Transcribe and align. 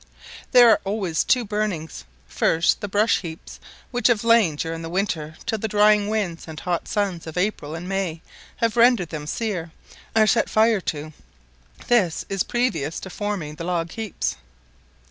There 0.51 0.67
are 0.67 0.81
always 0.83 1.23
two 1.23 1.45
burnings: 1.45 2.05
first, 2.27 2.81
the 2.81 2.87
brush 2.87 3.19
heaps, 3.21 3.59
which 3.91 4.07
have 4.07 4.23
lain 4.23 4.55
during 4.55 4.81
the 4.81 4.89
winter 4.89 5.35
till 5.45 5.59
the 5.59 5.67
drying 5.67 6.07
winds 6.07 6.47
and 6.47 6.59
hot 6.59 6.87
suns 6.87 7.27
of 7.27 7.37
April 7.37 7.75
and 7.75 7.87
May 7.87 8.23
have 8.57 8.75
rendered 8.77 9.09
them 9.09 9.27
sear, 9.27 9.69
are 10.15 10.25
set 10.25 10.49
fire 10.49 10.81
to; 10.81 11.13
this 11.85 12.25
is 12.29 12.41
previous 12.41 12.99
to 13.01 13.11
forming 13.11 13.53
the 13.57 13.63
log 13.63 13.91
heaps. 13.91 14.37